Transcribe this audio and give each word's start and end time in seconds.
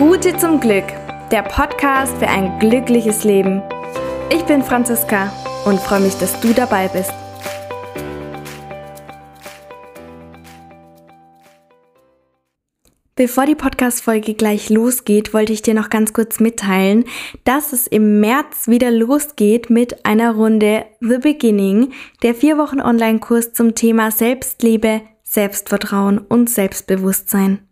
Route 0.00 0.36
zum 0.38 0.58
Glück, 0.58 0.86
der 1.30 1.42
Podcast 1.42 2.16
für 2.18 2.26
ein 2.26 2.58
glückliches 2.58 3.22
Leben. 3.22 3.62
Ich 4.28 4.42
bin 4.42 4.60
Franziska 4.60 5.32
und 5.64 5.78
freue 5.78 6.00
mich, 6.00 6.16
dass 6.16 6.40
du 6.40 6.52
dabei 6.52 6.88
bist. 6.88 7.12
Bevor 13.14 13.46
die 13.46 13.54
Podcast-Folge 13.54 14.34
gleich 14.34 14.68
losgeht, 14.68 15.32
wollte 15.32 15.52
ich 15.52 15.62
dir 15.62 15.74
noch 15.74 15.90
ganz 15.90 16.12
kurz 16.12 16.40
mitteilen, 16.40 17.04
dass 17.44 17.72
es 17.72 17.86
im 17.86 18.18
März 18.18 18.66
wieder 18.66 18.90
losgeht 18.90 19.70
mit 19.70 20.04
einer 20.04 20.32
Runde 20.32 20.86
The 20.98 21.18
Beginning, 21.18 21.92
der 22.24 22.34
vier 22.34 22.58
Wochen 22.58 22.80
Online-Kurs 22.80 23.52
zum 23.52 23.76
Thema 23.76 24.10
Selbstliebe, 24.10 25.02
Selbstvertrauen 25.22 26.18
und 26.18 26.50
Selbstbewusstsein. 26.50 27.68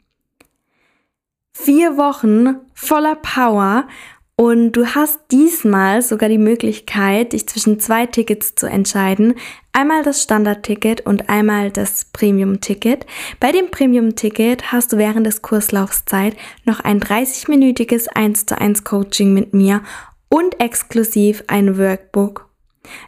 Vier 1.55 1.97
Wochen 1.97 2.57
voller 2.75 3.17
Power 3.17 3.87
und 4.37 4.73
du 4.73 4.87
hast 4.87 5.21
diesmal 5.31 6.03
sogar 6.03 6.29
die 6.29 6.39
Möglichkeit, 6.39 7.33
dich 7.33 7.47
zwischen 7.47 7.79
zwei 7.79 8.07
Tickets 8.07 8.55
zu 8.55 8.67
entscheiden. 8.67 9.35
Einmal 9.73 10.03
das 10.03 10.23
Standard-Ticket 10.23 11.03
und 11.07 11.29
einmal 11.29 11.71
das 11.71 12.07
Premium-Ticket. 12.07 13.07
Bei 13.39 13.53
dem 13.53 13.71
Premium-Ticket 13.71 14.73
hast 14.73 14.93
du 14.93 14.99
während 14.99 15.27
des 15.27 15.43
Kurslaufzeit 15.43 16.37
noch 16.65 16.81
ein 16.81 17.01
30-minütiges 17.01 18.09
1 18.09 18.47
zu 18.47 18.59
1 18.59 18.85
Coaching 18.85 19.35
mit 19.35 19.55
mir 19.55 19.83
und 20.29 20.59
exklusiv 20.61 21.45
ein 21.47 21.79
Workbook 21.79 22.53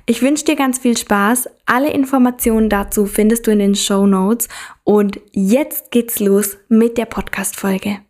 ich 0.06 0.22
wünsche 0.22 0.44
dir 0.44 0.56
ganz 0.56 0.78
viel 0.78 0.96
Spaß. 0.96 1.48
Alle 1.66 1.92
Informationen 1.92 2.68
dazu 2.68 3.06
findest 3.06 3.46
du 3.46 3.50
in 3.50 3.58
den 3.58 3.74
Show 3.74 4.06
Notes. 4.06 4.48
Und 4.84 5.20
jetzt 5.32 5.90
geht's 5.90 6.20
los 6.20 6.56
mit 6.68 6.98
der 6.98 7.06
Podcast-Folge. 7.06 8.03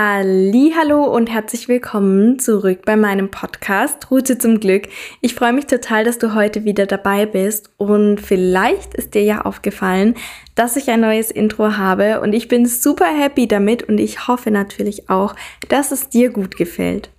Hallo 0.00 1.12
und 1.12 1.28
herzlich 1.28 1.66
willkommen 1.66 2.38
zurück 2.38 2.82
bei 2.84 2.94
meinem 2.94 3.32
Podcast 3.32 4.12
Route 4.12 4.38
zum 4.38 4.60
Glück. 4.60 4.86
Ich 5.22 5.34
freue 5.34 5.52
mich 5.52 5.66
total, 5.66 6.04
dass 6.04 6.18
du 6.18 6.36
heute 6.36 6.62
wieder 6.62 6.86
dabei 6.86 7.26
bist 7.26 7.72
und 7.78 8.20
vielleicht 8.20 8.94
ist 8.94 9.14
dir 9.14 9.24
ja 9.24 9.40
aufgefallen, 9.40 10.14
dass 10.54 10.76
ich 10.76 10.88
ein 10.88 11.00
neues 11.00 11.32
Intro 11.32 11.76
habe 11.76 12.20
und 12.20 12.32
ich 12.32 12.46
bin 12.46 12.64
super 12.64 13.06
happy 13.06 13.48
damit 13.48 13.88
und 13.88 13.98
ich 13.98 14.28
hoffe 14.28 14.52
natürlich 14.52 15.10
auch, 15.10 15.34
dass 15.68 15.90
es 15.90 16.08
dir 16.08 16.30
gut 16.30 16.56
gefällt. 16.56 17.10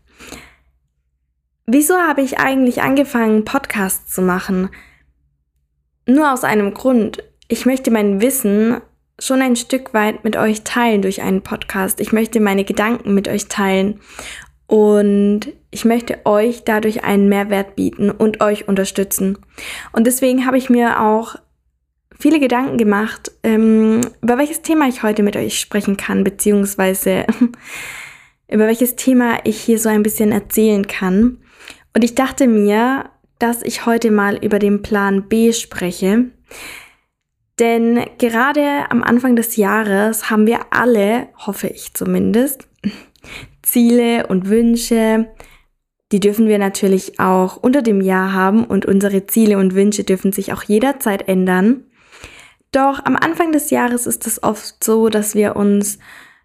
Wieso 1.66 1.96
habe 1.96 2.22
ich 2.22 2.40
eigentlich 2.40 2.82
angefangen, 2.82 3.44
Podcasts 3.44 4.16
zu 4.16 4.22
machen? 4.22 4.70
Nur 6.06 6.32
aus 6.32 6.46
einem 6.46 6.74
Grund. 6.74 7.26
Ich 7.50 7.66
möchte 7.66 7.92
mein 7.92 8.22
Wissen 8.22 8.80
schon 9.20 9.42
ein 9.42 9.56
Stück 9.56 9.94
weit 9.94 10.23
mit 10.23 10.36
euch 10.36 10.64
teilen 10.64 11.02
durch 11.02 11.22
einen 11.22 11.42
Podcast. 11.42 12.00
Ich 12.00 12.12
möchte 12.12 12.39
meine 12.39 12.64
Gedanken 12.64 13.14
mit 13.14 13.28
euch 13.28 13.48
teilen 13.48 14.00
und 14.67 15.48
ich 15.72 15.86
möchte 15.86 16.20
euch 16.26 16.64
dadurch 16.64 17.03
einen 17.03 17.30
Mehrwert 17.30 17.76
bieten 17.76 18.11
und 18.11 18.42
euch 18.42 18.67
unterstützen. 18.67 19.38
Und 19.92 20.08
deswegen 20.08 20.45
habe 20.45 20.58
ich 20.58 20.70
mir 20.70 21.02
auch 21.02 21.36
viele 22.20 22.39
Gedanken 22.39 22.78
gemacht, 22.78 23.31
ähm, 23.44 24.02
über 24.22 24.38
welches 24.38 24.61
Thema 24.61 24.88
ich 24.88 25.03
heute 25.03 25.23
mit 25.23 25.36
euch 25.36 25.59
sprechen 25.59 25.98
kann, 25.98 26.23
beziehungsweise 26.23 27.26
über 28.48 28.67
welches 28.67 28.95
Thema 28.95 29.39
ich 29.44 29.59
hier 29.59 29.80
so 29.80 29.89
ein 29.89 30.04
bisschen 30.04 30.31
erzählen 30.31 30.86
kann. 30.86 31.38
Und 31.95 32.04
ich 32.04 32.16
dachte 32.16 32.48
mir, 32.48 33.09
dass 33.39 33.64
ich 33.64 33.86
heute 33.86 34.11
mal 34.11 34.36
über 34.36 34.59
den 34.59 34.81
Plan 34.81 35.30
B 35.30 35.54
spreche. 35.54 36.26
Denn 37.59 38.05
gerade 38.17 38.89
am 38.89 39.03
Anfang 39.03 39.36
des 39.36 39.58
Jahres 39.58 40.30
haben 40.30 40.47
wir 40.47 40.59
alle, 40.71 41.27
hoffe 41.36 41.67
ich 41.67 41.93
zumindest, 41.93 42.67
Ziele 43.61 44.27
und 44.27 44.49
Wünsche. 44.49 45.27
Die 46.14 46.21
dürfen 46.21 46.47
wir 46.47 46.58
natürlich 46.58 47.20
auch 47.20 47.58
unter 47.58 47.81
dem 47.81 48.02
Jahr 48.02 48.33
haben 48.33 48.64
und 48.64 48.86
unsere 48.86 49.27
Ziele 49.27 49.58
und 49.58 49.75
Wünsche 49.75 50.05
dürfen 50.05 50.31
sich 50.31 50.53
auch 50.53 50.64
jederzeit 50.64 51.27
ändern. 51.27 51.83
Doch 52.71 53.03
am 53.03 53.15
Anfang 53.15 53.52
des 53.52 53.71
Jahres 53.71 54.08
ist 54.08 54.26
es 54.26 54.41
oft 54.41 54.81
so, 54.83 55.09
dass 55.09 55.36
wir 55.36 55.55
uns 55.55 55.99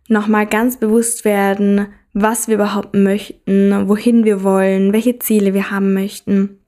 nochmal 0.08 0.46
ganz 0.46 0.78
bewusst 0.78 1.24
werden, 1.24 1.86
was 2.12 2.48
wir 2.48 2.56
überhaupt 2.56 2.94
möchten, 2.94 3.88
wohin 3.88 4.24
wir 4.24 4.42
wollen, 4.42 4.92
welche 4.92 5.18
Ziele 5.18 5.54
wir 5.54 5.70
haben 5.70 5.94
möchten 5.94 6.58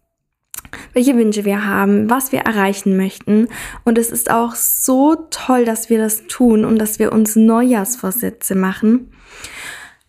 welche 0.93 1.17
Wünsche 1.17 1.45
wir 1.45 1.67
haben, 1.67 2.11
was 2.11 2.33
wir 2.33 2.41
erreichen 2.41 2.97
möchten. 2.97 3.49
Und 3.85 3.99
es 3.99 4.11
ist 4.11 4.31
auch 4.31 4.55
so 4.55 5.15
toll, 5.31 5.65
dass 5.65 5.91
wir 5.91 5.99
das 5.99 6.27
tun 6.27 6.65
und 6.65 6.79
dass 6.79 6.99
wir 6.99 7.13
uns 7.13 7.37
Neujahrsvorsätze 7.37 8.55
machen. 8.55 9.13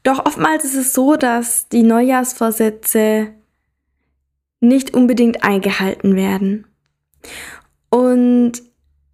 Doch 0.03 0.25
oftmals 0.25 0.63
ist 0.63 0.75
es 0.75 0.93
so, 0.93 1.15
dass 1.15 1.67
die 1.69 1.83
Neujahrsvorsätze 1.83 3.33
nicht 4.59 4.93
unbedingt 4.93 5.43
eingehalten 5.43 6.15
werden. 6.15 6.65
Und 7.89 8.53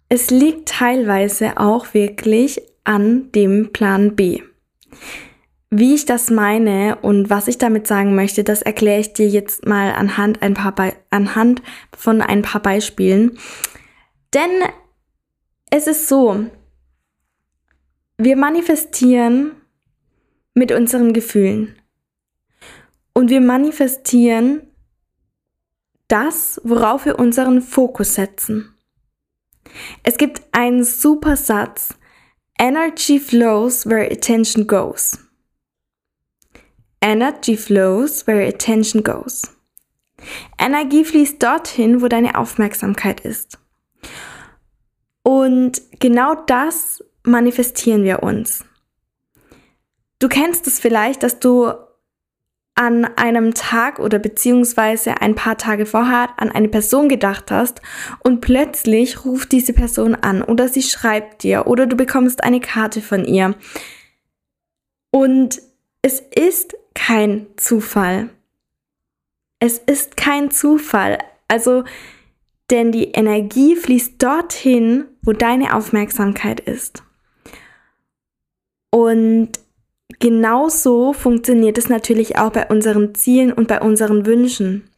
es 0.08 0.30
liegt 0.30 0.68
teilweise 0.68 1.58
auch 1.58 1.94
wirklich 1.94 2.60
an 2.84 3.32
dem 3.32 3.72
Plan 3.72 4.14
B. 4.14 4.42
Wie 5.76 5.96
ich 5.96 6.06
das 6.06 6.30
meine 6.30 6.98
und 7.02 7.30
was 7.30 7.48
ich 7.48 7.58
damit 7.58 7.88
sagen 7.88 8.14
möchte, 8.14 8.44
das 8.44 8.62
erkläre 8.62 9.00
ich 9.00 9.12
dir 9.12 9.26
jetzt 9.26 9.66
mal 9.66 9.90
anhand, 9.90 10.40
ein 10.40 10.54
paar 10.54 10.72
anhand 11.10 11.62
von 11.98 12.22
ein 12.22 12.42
paar 12.42 12.62
Beispielen. 12.62 13.36
Denn 14.32 14.50
es 15.70 15.88
ist 15.88 16.06
so, 16.06 16.46
wir 18.18 18.36
manifestieren 18.36 19.50
mit 20.54 20.70
unseren 20.70 21.12
Gefühlen. 21.12 21.74
Und 23.12 23.30
wir 23.30 23.40
manifestieren 23.40 24.60
das, 26.06 26.60
worauf 26.62 27.04
wir 27.04 27.18
unseren 27.18 27.60
Fokus 27.60 28.14
setzen. 28.14 28.76
Es 30.04 30.18
gibt 30.18 30.40
einen 30.52 30.84
super 30.84 31.34
Satz, 31.34 31.96
Energy 32.60 33.18
flows 33.18 33.86
where 33.86 34.08
attention 34.08 34.68
goes. 34.68 35.23
Energy 37.04 37.54
flows 37.54 38.26
where 38.26 38.48
attention 38.48 39.02
goes. 39.02 39.42
Energie 40.58 41.04
fließt 41.04 41.42
dorthin, 41.42 42.00
wo 42.00 42.08
deine 42.08 42.38
Aufmerksamkeit 42.38 43.20
ist. 43.20 43.58
Und 45.22 45.82
genau 46.00 46.34
das 46.34 47.04
manifestieren 47.22 48.04
wir 48.04 48.22
uns. 48.22 48.64
Du 50.18 50.28
kennst 50.28 50.66
es 50.66 50.80
vielleicht, 50.80 51.22
dass 51.22 51.40
du 51.40 51.72
an 52.74 53.04
einem 53.16 53.52
Tag 53.52 53.98
oder 53.98 54.18
beziehungsweise 54.18 55.20
ein 55.20 55.34
paar 55.34 55.58
Tage 55.58 55.84
vorher 55.84 56.30
an 56.38 56.50
eine 56.50 56.68
Person 56.68 57.10
gedacht 57.10 57.50
hast 57.50 57.82
und 58.20 58.40
plötzlich 58.40 59.26
ruft 59.26 59.52
diese 59.52 59.74
Person 59.74 60.14
an 60.14 60.42
oder 60.42 60.68
sie 60.68 60.82
schreibt 60.82 61.42
dir 61.42 61.66
oder 61.66 61.86
du 61.86 61.96
bekommst 61.96 62.42
eine 62.42 62.60
Karte 62.60 63.02
von 63.02 63.26
ihr. 63.26 63.54
Und 65.10 65.60
es 66.02 66.20
ist 66.20 66.74
kein 67.06 67.48
Zufall. 67.56 68.30
Es 69.58 69.76
ist 69.76 70.16
kein 70.16 70.50
Zufall. 70.50 71.18
Also, 71.48 71.84
denn 72.70 72.92
die 72.92 73.10
Energie 73.12 73.76
fließt 73.76 74.22
dorthin, 74.22 75.04
wo 75.22 75.32
deine 75.32 75.74
Aufmerksamkeit 75.74 76.60
ist. 76.60 77.02
Und 78.90 79.50
genauso 80.18 81.12
funktioniert 81.12 81.76
es 81.76 81.90
natürlich 81.90 82.38
auch 82.38 82.52
bei 82.52 82.68
unseren 82.68 83.14
Zielen 83.14 83.52
und 83.52 83.68
bei 83.68 83.82
unseren 83.82 84.24
Wünschen. 84.24 84.88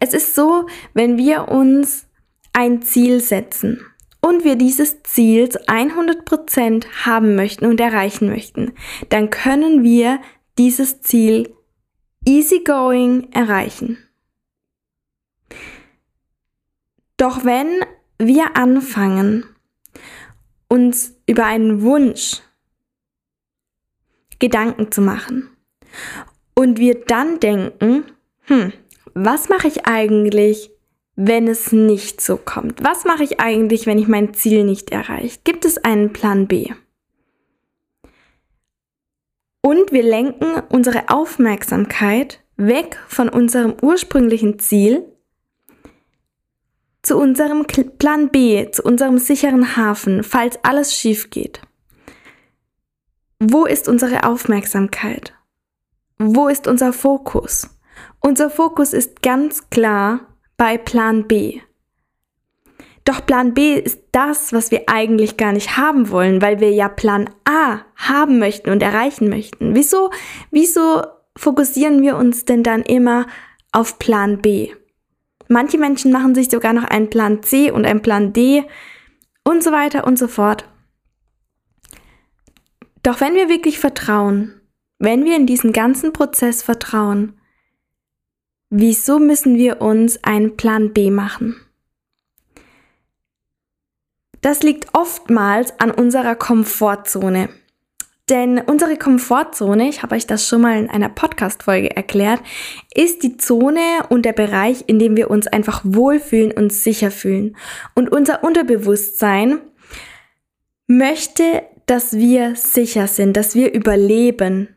Es 0.00 0.12
ist 0.12 0.34
so, 0.34 0.66
wenn 0.92 1.16
wir 1.16 1.48
uns 1.48 2.06
ein 2.52 2.82
Ziel 2.82 3.20
setzen 3.20 3.80
und 4.20 4.44
wir 4.44 4.56
dieses 4.56 5.02
Ziel 5.02 5.48
zu 5.48 5.60
100% 5.66 6.84
haben 7.06 7.36
möchten 7.36 7.64
und 7.64 7.80
erreichen 7.80 8.28
möchten, 8.28 8.72
dann 9.08 9.30
können 9.30 9.82
wir 9.82 10.20
dieses 10.58 11.00
Ziel 11.00 11.54
easygoing 12.24 13.32
erreichen. 13.32 13.98
Doch 17.16 17.44
wenn 17.44 17.80
wir 18.18 18.56
anfangen, 18.56 19.44
uns 20.68 21.14
über 21.26 21.44
einen 21.46 21.82
Wunsch 21.82 22.42
Gedanken 24.38 24.90
zu 24.90 25.00
machen 25.00 25.48
und 26.54 26.78
wir 26.78 27.04
dann 27.04 27.40
denken, 27.40 28.04
hm, 28.42 28.72
was 29.14 29.48
mache 29.48 29.68
ich 29.68 29.86
eigentlich, 29.86 30.70
wenn 31.16 31.46
es 31.46 31.72
nicht 31.72 32.20
so 32.20 32.36
kommt? 32.36 32.82
Was 32.82 33.04
mache 33.04 33.22
ich 33.22 33.40
eigentlich, 33.40 33.86
wenn 33.86 33.98
ich 33.98 34.08
mein 34.08 34.34
Ziel 34.34 34.64
nicht 34.64 34.90
erreiche? 34.90 35.38
Gibt 35.44 35.64
es 35.64 35.78
einen 35.78 36.12
Plan 36.12 36.48
B? 36.48 36.72
Und 39.64 39.92
wir 39.92 40.02
lenken 40.02 40.60
unsere 40.68 41.08
Aufmerksamkeit 41.08 42.44
weg 42.58 42.98
von 43.08 43.30
unserem 43.30 43.74
ursprünglichen 43.80 44.58
Ziel, 44.58 45.06
zu 47.00 47.16
unserem 47.16 47.66
Plan 47.66 48.28
B, 48.28 48.70
zu 48.70 48.82
unserem 48.82 49.16
sicheren 49.16 49.74
Hafen, 49.74 50.22
falls 50.22 50.62
alles 50.64 50.94
schief 50.94 51.30
geht. 51.30 51.62
Wo 53.40 53.64
ist 53.64 53.88
unsere 53.88 54.24
Aufmerksamkeit? 54.24 55.32
Wo 56.18 56.48
ist 56.48 56.66
unser 56.68 56.92
Fokus? 56.92 57.70
Unser 58.20 58.50
Fokus 58.50 58.92
ist 58.92 59.22
ganz 59.22 59.70
klar 59.70 60.28
bei 60.58 60.76
Plan 60.76 61.26
B. 61.26 61.62
Doch 63.04 63.24
Plan 63.26 63.52
B 63.52 63.74
ist 63.74 64.00
das, 64.12 64.52
was 64.54 64.70
wir 64.70 64.84
eigentlich 64.88 65.36
gar 65.36 65.52
nicht 65.52 65.76
haben 65.76 66.08
wollen, 66.10 66.40
weil 66.40 66.60
wir 66.60 66.70
ja 66.70 66.88
Plan 66.88 67.28
A 67.44 67.80
haben 67.96 68.38
möchten 68.38 68.70
und 68.70 68.82
erreichen 68.82 69.28
möchten. 69.28 69.74
Wieso, 69.74 70.10
wieso 70.50 71.02
fokussieren 71.36 72.00
wir 72.00 72.16
uns 72.16 72.46
denn 72.46 72.62
dann 72.62 72.82
immer 72.82 73.26
auf 73.72 73.98
Plan 73.98 74.40
B? 74.40 74.70
Manche 75.48 75.76
Menschen 75.76 76.12
machen 76.12 76.34
sich 76.34 76.50
sogar 76.50 76.72
noch 76.72 76.84
einen 76.84 77.10
Plan 77.10 77.42
C 77.42 77.70
und 77.70 77.84
einen 77.84 78.00
Plan 78.00 78.32
D 78.32 78.64
und 79.44 79.62
so 79.62 79.72
weiter 79.72 80.06
und 80.06 80.18
so 80.18 80.26
fort. 80.26 80.66
Doch 83.02 83.20
wenn 83.20 83.34
wir 83.34 83.50
wirklich 83.50 83.78
vertrauen, 83.78 84.62
wenn 84.98 85.26
wir 85.26 85.36
in 85.36 85.46
diesen 85.46 85.72
ganzen 85.74 86.14
Prozess 86.14 86.62
vertrauen, 86.62 87.38
wieso 88.70 89.18
müssen 89.18 89.58
wir 89.58 89.82
uns 89.82 90.24
einen 90.24 90.56
Plan 90.56 90.94
B 90.94 91.10
machen? 91.10 91.63
Das 94.44 94.62
liegt 94.62 94.88
oftmals 94.92 95.72
an 95.80 95.90
unserer 95.90 96.34
Komfortzone. 96.34 97.48
Denn 98.28 98.58
unsere 98.58 98.98
Komfortzone, 98.98 99.88
ich 99.88 100.02
habe 100.02 100.16
euch 100.16 100.26
das 100.26 100.46
schon 100.46 100.60
mal 100.60 100.78
in 100.78 100.90
einer 100.90 101.08
Podcast-Folge 101.08 101.96
erklärt, 101.96 102.42
ist 102.94 103.22
die 103.22 103.38
Zone 103.38 103.80
und 104.10 104.26
der 104.26 104.34
Bereich, 104.34 104.84
in 104.86 104.98
dem 104.98 105.16
wir 105.16 105.30
uns 105.30 105.46
einfach 105.46 105.80
wohlfühlen 105.82 106.52
und 106.52 106.74
sicher 106.74 107.10
fühlen. 107.10 107.56
Und 107.94 108.12
unser 108.12 108.44
Unterbewusstsein 108.44 109.62
möchte, 110.86 111.62
dass 111.86 112.12
wir 112.12 112.54
sicher 112.54 113.06
sind, 113.06 113.38
dass 113.38 113.54
wir 113.54 113.72
überleben. 113.72 114.76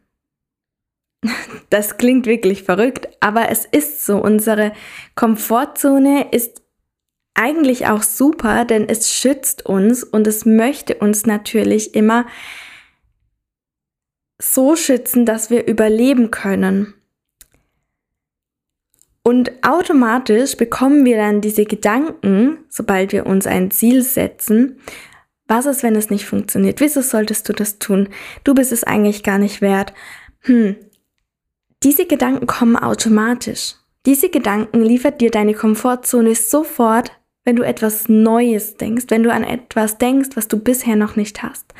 Das 1.70 1.98
klingt 1.98 2.26
wirklich 2.26 2.64
verrückt, 2.64 3.10
aber 3.20 3.50
es 3.50 3.66
ist 3.66 4.06
so. 4.06 4.16
Unsere 4.16 4.72
Komfortzone 5.16 6.32
ist 6.32 6.62
eigentlich 7.38 7.88
auch 7.88 8.04
super, 8.04 8.66
denn 8.66 8.90
es 8.90 9.14
schützt 9.14 9.66
uns 9.66 10.04
und 10.04 10.28
es 10.28 10.46
möchte 10.46 10.96
uns 10.96 11.26
natürlich 11.26 11.96
immer 11.96 12.26
so 14.42 14.76
schützen, 14.76 15.26
dass 15.26 15.50
wir 15.50 15.68
überleben 15.68 16.32
können. 16.32 16.94
Und 19.24 19.52
automatisch 19.62 20.56
bekommen 20.56 21.04
wir 21.04 21.18
dann 21.18 21.42
diese 21.42 21.66
Gedanken, 21.66 22.60
sobald 22.70 23.12
wir 23.12 23.26
uns 23.26 23.46
ein 23.46 23.72
Ziel 23.72 24.02
setzen. 24.02 24.80
Was 25.48 25.66
ist, 25.66 25.84
wenn 25.84 25.96
es 25.96 26.10
nicht 26.10 26.26
funktioniert? 26.26 26.80
Wieso 26.80 27.02
solltest 27.02 27.48
du 27.50 27.54
das 27.54 27.78
tun? 27.80 28.10
Du 28.44 28.54
bist 28.54 28.72
es 28.72 28.84
eigentlich 28.84 29.24
gar 29.24 29.38
nicht 29.38 29.62
wert. 29.62 29.94
Hm. 30.42 30.76
Diese 31.84 32.06
Gedanken 32.06 32.48
kommen 32.48 32.78
automatisch. 32.78 33.76
Diese 34.06 34.30
Gedanken 34.30 34.82
liefert 34.82 35.20
dir 35.20 35.30
deine 35.30 35.54
Komfortzone 35.54 36.34
sofort, 36.34 37.12
wenn 37.48 37.56
du 37.56 37.64
etwas 37.64 38.10
Neues 38.10 38.76
denkst, 38.76 39.06
wenn 39.08 39.24
du 39.24 39.32
an 39.32 39.46
etwas 39.46 39.98
denkst, 39.98 40.32
was 40.36 40.50
du 40.50 40.60
bisher 40.60 40.98
noch 40.98 41.16
nicht 41.16 41.44
hast. 41.44 41.74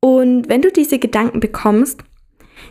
Und 0.00 0.48
wenn 0.48 0.62
du 0.62 0.70
diese 0.70 1.00
Gedanken 1.00 1.40
bekommst, 1.40 2.04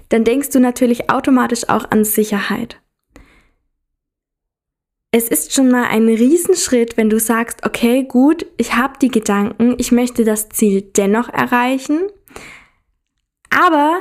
dann 0.08 0.24
denkst 0.24 0.52
du 0.52 0.62
natürlich 0.62 1.10
automatisch 1.10 1.68
auch 1.68 1.92
an 1.92 2.06
Sicherheit. 2.06 2.80
Es 5.12 5.28
ist 5.28 5.54
schon 5.54 5.70
mal 5.70 5.88
ein 5.88 6.08
Riesenschritt, 6.08 6.96
wenn 6.96 7.10
du 7.10 7.20
sagst, 7.20 7.66
okay, 7.66 8.06
gut, 8.06 8.46
ich 8.56 8.78
habe 8.78 8.98
die 9.02 9.10
Gedanken, 9.10 9.76
ich 9.78 9.92
möchte 9.92 10.24
das 10.24 10.48
Ziel 10.48 10.84
dennoch 10.84 11.28
erreichen, 11.28 12.00
aber 13.50 14.00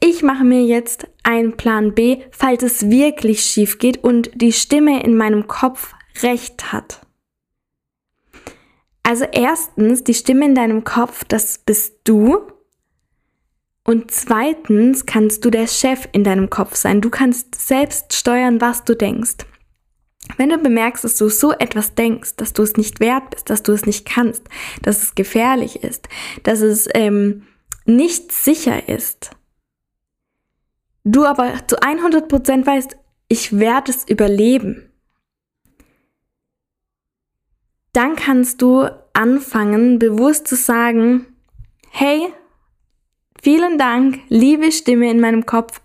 ich 0.00 0.22
mache 0.22 0.44
mir 0.44 0.64
jetzt 0.64 1.06
einen 1.22 1.58
Plan 1.58 1.94
B, 1.94 2.22
falls 2.30 2.62
es 2.62 2.88
wirklich 2.88 3.42
schief 3.42 3.78
geht 3.78 4.02
und 4.02 4.30
die 4.34 4.52
Stimme 4.52 5.02
in 5.02 5.18
meinem 5.18 5.48
Kopf 5.48 5.94
recht 6.22 6.72
hat. 6.72 7.00
Also 9.02 9.24
erstens, 9.30 10.02
die 10.02 10.14
Stimme 10.14 10.46
in 10.46 10.54
deinem 10.54 10.84
Kopf, 10.84 11.24
das 11.24 11.58
bist 11.58 11.96
du. 12.04 12.40
Und 13.86 14.10
zweitens 14.10 15.04
kannst 15.04 15.44
du 15.44 15.50
der 15.50 15.66
Chef 15.66 16.08
in 16.12 16.24
deinem 16.24 16.48
Kopf 16.48 16.74
sein. 16.74 17.02
Du 17.02 17.10
kannst 17.10 17.54
selbst 17.54 18.14
steuern, 18.14 18.62
was 18.62 18.84
du 18.84 18.96
denkst. 18.96 19.44
Wenn 20.38 20.48
du 20.48 20.56
bemerkst, 20.56 21.04
dass 21.04 21.18
du 21.18 21.28
so 21.28 21.52
etwas 21.52 21.94
denkst, 21.94 22.36
dass 22.36 22.54
du 22.54 22.62
es 22.62 22.78
nicht 22.78 22.98
wert 23.00 23.28
bist, 23.30 23.50
dass 23.50 23.62
du 23.62 23.72
es 23.72 23.84
nicht 23.84 24.06
kannst, 24.06 24.42
dass 24.80 25.02
es 25.02 25.14
gefährlich 25.14 25.84
ist, 25.84 26.08
dass 26.44 26.60
es 26.60 26.88
ähm, 26.94 27.46
nicht 27.84 28.32
sicher 28.32 28.88
ist, 28.88 29.32
du 31.04 31.26
aber 31.26 31.52
zu 31.66 31.76
100% 31.78 32.66
weißt, 32.66 32.96
ich 33.28 33.58
werde 33.58 33.92
es 33.92 34.08
überleben, 34.08 34.90
dann 37.94 38.16
kannst 38.16 38.60
du 38.60 38.88
anfangen, 39.14 39.98
bewusst 39.98 40.46
zu 40.48 40.56
sagen, 40.56 41.26
hey, 41.90 42.28
vielen 43.40 43.78
Dank, 43.78 44.20
liebe 44.28 44.72
Stimme 44.72 45.10
in 45.10 45.20
meinem 45.20 45.46
Kopf, 45.46 45.80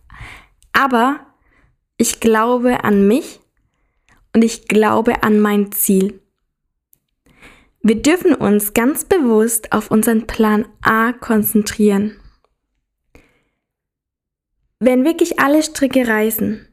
aber 0.73 1.19
ich 1.97 2.19
glaube 2.19 2.83
an 2.83 3.07
mich 3.07 3.39
und 4.33 4.43
ich 4.43 4.67
glaube 4.67 5.23
an 5.23 5.39
mein 5.39 5.71
Ziel. 5.71 6.19
Wir 7.81 8.01
dürfen 8.01 8.33
uns 8.33 8.73
ganz 8.73 9.05
bewusst 9.05 9.71
auf 9.71 9.91
unseren 9.91 10.27
Plan 10.27 10.67
A 10.81 11.13
konzentrieren. 11.13 12.19
Wenn 14.79 15.05
wirklich 15.05 15.39
alle 15.39 15.61
Stricke 15.61 16.07
reißen, 16.07 16.68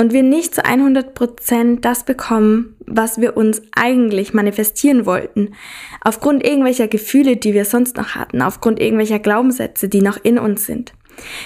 und 0.00 0.14
wir 0.14 0.22
nicht 0.22 0.54
zu 0.54 0.64
100% 0.64 1.80
das 1.80 2.04
bekommen, 2.04 2.74
was 2.86 3.20
wir 3.20 3.36
uns 3.36 3.60
eigentlich 3.76 4.32
manifestieren 4.32 5.04
wollten, 5.04 5.52
aufgrund 6.00 6.42
irgendwelcher 6.42 6.88
Gefühle, 6.88 7.36
die 7.36 7.52
wir 7.52 7.66
sonst 7.66 7.98
noch 7.98 8.14
hatten, 8.14 8.40
aufgrund 8.40 8.80
irgendwelcher 8.80 9.18
Glaubenssätze, 9.18 9.90
die 9.90 10.00
noch 10.00 10.16
in 10.24 10.38
uns 10.38 10.64
sind, 10.64 10.94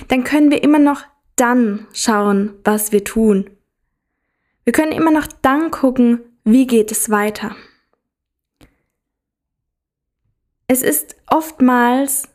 dann 0.07 0.23
können 0.23 0.53
wir 0.53 0.63
immer 0.63 0.79
noch 0.79 1.03
dann 1.35 1.89
schauen, 1.93 2.53
was 2.63 2.93
wir 2.93 3.03
tun. 3.03 3.51
Wir 4.63 4.73
können 4.73 4.93
immer 4.93 5.11
noch 5.11 5.27
dann 5.43 5.73
gucken, 5.73 6.21
wie 6.45 6.69
geht 6.69 6.93
es 6.93 7.11
weiter. 7.11 7.57
Es 10.69 10.83
ist 10.83 11.17
oftmals 11.27 12.29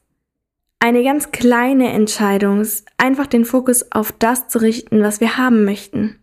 eine 0.79 1.03
ganz 1.03 1.31
kleine 1.31 1.91
Entscheidung 1.91 2.61
ist, 2.61 2.87
einfach 2.97 3.27
den 3.27 3.45
Fokus 3.45 3.91
auf 3.91 4.11
das 4.11 4.47
zu 4.47 4.59
richten, 4.59 5.01
was 5.01 5.19
wir 5.19 5.37
haben 5.37 5.65
möchten. 5.65 6.19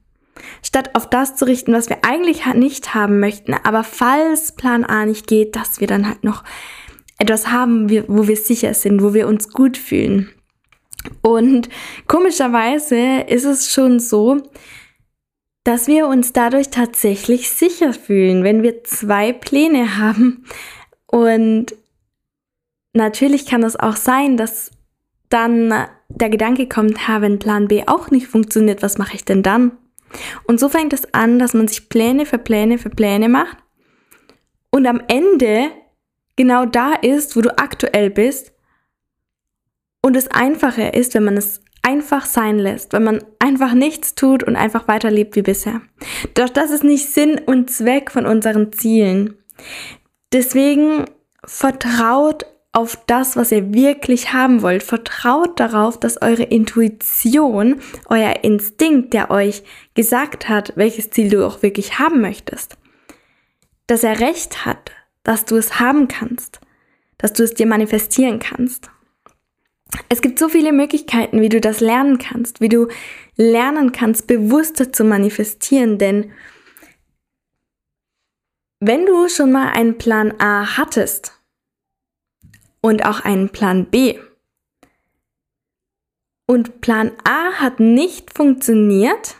Statt 0.63 0.95
auf 0.95 1.09
das 1.09 1.37
zu 1.37 1.47
richten, 1.47 1.73
was 1.73 1.89
wir 1.89 1.99
eigentlich 2.03 2.45
nicht 2.55 2.95
haben 2.95 3.21
möchten, 3.21 3.55
aber 3.55 3.85
falls 3.85 4.53
Plan 4.53 4.85
A 4.85 5.07
nicht 5.07 5.27
geht, 5.27 5.57
dass 5.57 5.81
wir 5.81 5.87
dann 5.87 6.09
halt 6.09 6.25
noch 6.25 6.45
etwas 7.19 7.49
haben, 7.49 7.91
wo 8.09 8.29
wir 8.29 8.37
sicher 8.37 8.75
sind, 8.75 9.03
wo 9.03 9.15
wir 9.15 9.27
uns 9.29 9.51
gut 9.51 9.79
fühlen. 9.79 10.31
Und 11.23 11.69
komischerweise 12.07 13.21
ist 13.29 13.45
es 13.45 13.73
schon 13.73 14.01
so, 14.01 14.43
dass 15.65 15.87
wir 15.87 16.07
uns 16.07 16.33
dadurch 16.33 16.69
tatsächlich 16.69 17.51
sicher 17.51 17.93
fühlen, 17.93 18.45
wenn 18.45 18.63
wir 18.63 18.85
zwei 18.85 19.33
Pläne 19.33 19.99
haben 19.99 20.45
und 21.07 21.75
natürlich 22.97 23.47
kann 23.47 23.63
es 23.63 23.77
auch 23.77 23.97
sein, 23.97 24.37
dass 24.37 24.71
dann 25.29 25.73
der 26.09 26.31
Gedanke 26.31 26.69
kommt, 26.69 27.09
ha, 27.09 27.21
wenn 27.21 27.39
Plan 27.39 27.69
B 27.69 27.85
auch 27.87 28.11
nicht 28.11 28.27
funktioniert, 28.27 28.83
was 28.83 28.99
mache 28.99 29.17
ich 29.17 29.25
denn 29.25 29.43
dann? 29.43 29.73
Und 30.47 30.61
so 30.61 30.69
fängt 30.69 30.93
es 30.93 31.13
an, 31.15 31.39
dass 31.39 31.55
man 31.55 31.69
sich 31.69 31.89
Pläne 31.89 32.27
für 32.27 32.39
Pläne 32.39 32.79
für 32.79 32.91
Pläne 32.91 33.29
macht 33.29 33.59
und 34.71 34.87
am 34.87 35.01
Ende 35.09 35.71
genau 36.37 36.65
da 36.65 36.95
ist, 36.95 37.37
wo 37.37 37.41
du 37.41 37.59
aktuell 37.59 38.11
bist 38.11 38.53
und 40.03 40.17
es 40.17 40.29
einfacher 40.29 40.95
ist, 40.95 41.15
wenn 41.15 41.25
man 41.25 41.37
es 41.37 41.61
einfach 41.83 42.25
sein 42.25 42.59
lässt, 42.59 42.93
wenn 42.93 43.05
man 43.05 43.25
einfach 43.39 43.73
nichts 43.73 44.15
tut 44.15 44.43
und 44.43 44.57
einfach 44.57 44.89
weiterlebt 44.89 45.37
wie 45.37 45.43
bisher. 45.43 45.81
Doch 46.35 46.49
das 46.49 46.71
ist 46.71 46.85
nicht 46.85 47.13
Sinn 47.13 47.41
und 47.45 47.71
Zweck 47.71 48.11
von 48.11 48.27
unseren 48.27 48.73
Zielen. 48.73 49.37
Deswegen 50.33 51.05
vertraut 51.45 52.45
auf 52.77 53.03
das, 53.07 53.37
was 53.37 53.53
ihr 53.53 53.73
wirklich 53.73 54.35
haben 54.35 54.61
wollt. 54.61 54.83
Vertraut 54.83 55.59
darauf, 55.59 55.99
dass 55.99 56.21
eure 56.21 56.43
Intuition, 56.43 57.81
euer 58.11 58.45
Instinkt, 58.45 59.15
der 59.15 59.31
euch 59.31 59.63
gesagt 59.95 60.51
hat, 60.51 60.75
welches 60.77 61.09
Ziel 61.09 61.31
du 61.31 61.47
auch 61.47 61.63
wirklich 61.63 61.99
haben 61.99 62.21
möchtest, 62.21 62.77
dass 63.87 64.05
er 64.05 64.21
recht 64.21 64.67
hat, 64.67 64.93
dass 65.23 65.47
du 65.47 65.57
es 65.57 65.81
haben 65.81 66.07
kannst, 66.07 66.61
dass 67.17 67.33
du 67.33 67.45
es 67.45 67.55
dir 67.55 67.67
manifestieren 67.67 68.41
kannst. 68.41 68.91
Es 70.11 70.21
gibt 70.21 70.39
so 70.39 70.51
viele 70.51 70.73
Möglichkeiten, 70.73 71.41
wie 71.41 71.49
du 71.49 71.63
das 71.63 71.81
lernen 71.81 72.19
kannst, 72.19 72.61
wie 72.61 72.69
du 72.69 72.89
lernen 73.37 73.93
kannst, 73.93 74.27
bewusster 74.27 74.93
zu 74.93 75.03
manifestieren, 75.05 75.97
denn 75.97 76.31
Wenn 78.79 79.07
du 79.07 79.31
schon 79.31 79.53
mal 79.53 79.71
einen 79.71 79.97
Plan 79.97 80.39
A 80.39 80.77
hattest 80.77 81.36
und 82.87 83.05
auch 83.05 83.19
einen 83.19 83.49
Plan 83.49 83.87
B 83.87 84.17
und 86.47 86.81
Plan 86.81 87.11
A 87.25 87.55
hat 87.55 87.81
nicht 87.81 88.33
funktioniert, 88.33 89.35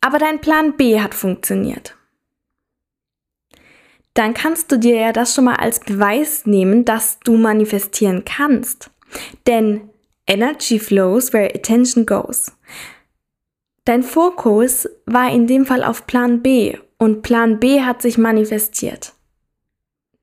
aber 0.00 0.20
dein 0.20 0.40
Plan 0.40 0.76
B 0.76 1.00
hat 1.00 1.12
funktioniert, 1.12 1.96
dann 4.14 4.32
kannst 4.32 4.70
du 4.70 4.78
dir 4.78 4.94
ja 4.94 5.12
das 5.12 5.34
schon 5.34 5.46
mal 5.46 5.56
als 5.56 5.80
Beweis 5.80 6.46
nehmen, 6.46 6.84
dass 6.84 7.18
du 7.18 7.36
manifestieren 7.36 8.24
kannst. 8.24 8.92
Denn 9.48 9.90
Energy 10.28 10.78
flows 10.78 11.32
where 11.32 11.52
attention 11.52 12.06
goes. 12.06 12.52
Dein 13.84 14.04
Fokus 14.04 14.88
war 15.04 15.32
in 15.32 15.48
dem 15.48 15.66
Fall 15.66 15.82
auf 15.82 16.06
Plan 16.06 16.42
B 16.42 16.78
und 16.98 17.22
Plan 17.22 17.58
B 17.58 17.82
hat 17.82 18.02
sich 18.02 18.18
manifestiert. 18.18 19.15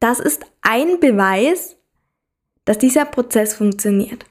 Das 0.04 0.20
ist 0.20 0.46
ein 0.60 1.00
Beweis, 1.00 1.78
dass 2.66 2.78
dieser 2.78 3.06
Prozess 3.06 3.54
funktioniert. 3.54 4.26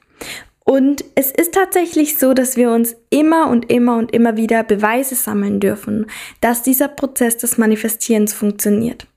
Und 0.63 1.03
es 1.15 1.31
ist 1.31 1.55
tatsächlich 1.55 2.19
so, 2.19 2.35
dass 2.35 2.57
wir 2.57 2.69
uns 2.69 2.95
immer 3.09 3.49
und 3.49 3.71
immer 3.71 3.97
und 3.97 4.13
immer 4.13 4.37
wieder 4.37 4.63
Beweise 4.63 5.15
sammeln 5.15 5.59
dürfen, 5.59 6.05
dass 6.41 6.61
dieser 6.61 6.89
Prozess 6.89 7.37
des 7.37 7.57
Manifestierens 7.57 8.35
funktioniert. 8.35 9.07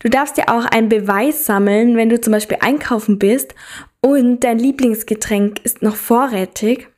Du 0.00 0.08
darfst 0.08 0.38
dir 0.38 0.48
auch 0.48 0.64
einen 0.64 0.88
Beweis 0.88 1.46
sammeln, 1.46 1.96
wenn 1.96 2.08
du 2.08 2.20
zum 2.20 2.32
Beispiel 2.32 2.58
einkaufen 2.60 3.20
bist 3.20 3.54
und 4.00 4.40
dein 4.40 4.58
Lieblingsgetränk 4.58 5.64
ist 5.64 5.82
noch 5.82 5.94
vorrätig. 5.94 6.88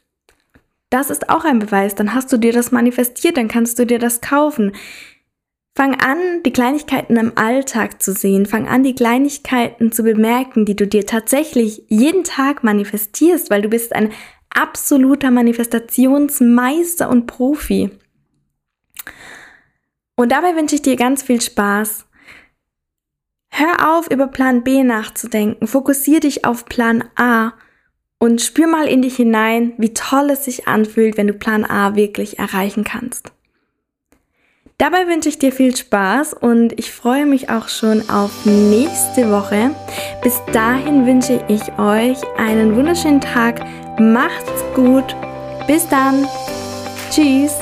Das 0.89 1.11
ist 1.11 1.29
auch 1.29 1.45
ein 1.45 1.59
Beweis. 1.59 1.95
Dann 1.95 2.15
hast 2.15 2.33
du 2.33 2.39
dir 2.39 2.55
das 2.55 2.73
manifestiert, 2.73 3.37
dann 3.37 3.49
kannst 3.49 3.79
du 3.79 3.85
dir 3.85 3.99
das 3.99 4.23
kaufen. 4.23 4.73
Fang 5.77 5.95
an, 6.01 6.43
die 6.43 6.55
Kleinigkeiten 6.55 7.19
im 7.19 7.33
Alltag 7.37 8.03
zu 8.03 8.13
sehen. 8.13 8.47
Fang 8.47 8.67
an, 8.67 8.83
die 8.83 8.95
Kleinigkeiten 8.95 9.93
zu 9.93 10.05
bemerken, 10.05 10.65
die 10.65 10.75
du 10.75 10.87
dir 10.87 11.05
tatsächlich 11.05 11.83
jeden 11.89 12.25
Tag 12.25 12.65
manifestierst, 12.65 13.51
weil 13.51 13.61
du 13.61 13.69
bist 13.69 13.95
ein 13.95 14.11
absoluter 14.49 15.31
Manifestationsmeister 15.31 17.11
und 17.11 17.27
Profi. 17.27 17.91
Und 20.15 20.33
dabei 20.33 20.57
wünsche 20.57 20.77
ich 20.77 20.83
dir 20.83 20.97
ganz 20.97 21.23
viel 21.23 21.43
Spaß. 21.43 22.07
Hör 23.51 23.99
auf, 23.99 24.11
über 24.11 24.29
Plan 24.29 24.65
B 24.65 24.83
nachzudenken. 24.83 25.67
Fokussier 25.67 26.21
dich 26.21 26.47
auf 26.47 26.65
Plan 26.65 27.05
A 27.17 27.53
und 28.19 28.41
spür 28.41 28.67
mal 28.67 28.89
in 28.89 29.03
dich 29.03 29.17
hinein, 29.17 29.75
wie 29.77 29.93
toll 29.93 30.31
es 30.31 30.47
sich 30.47 30.67
anfühlt, 30.67 31.19
wenn 31.19 31.27
du 31.27 31.35
Plan 31.35 31.67
A 31.67 31.97
wirklich 31.97 32.39
erreichen 32.39 32.83
kannst. 32.83 33.33
Dabei 34.79 35.07
wünsche 35.07 35.31
ich 35.31 35.39
dir 35.39 35.53
viel 35.53 35.75
Spaß 35.75 36.35
und 36.35 36.79
ich 36.79 36.93
freue 36.93 37.25
mich 37.25 37.49
auch 37.49 37.69
schon 37.69 38.11
auf 38.11 38.45
nächste 38.45 39.31
Woche. 39.31 39.71
Bis 40.23 40.39
dahin 40.53 41.07
wünsche 41.07 41.43
ich 41.49 41.63
euch 41.79 42.19
einen 42.37 42.77
wunderschönen 42.77 43.23
Tag. 43.23 43.65
Macht's 43.99 44.63
gut. 44.75 45.17
Bis 45.67 45.89
dann. 45.89 46.29
Tschüss. 47.11 47.55